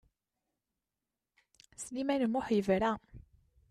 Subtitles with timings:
[1.83, 2.91] Sliman U Muḥ yebra.